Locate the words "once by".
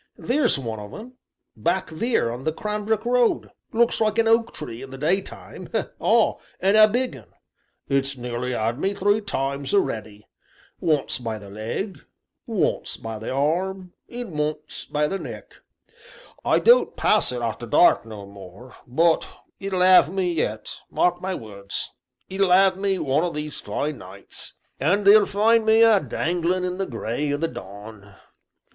10.79-11.37, 12.47-13.19, 14.39-15.07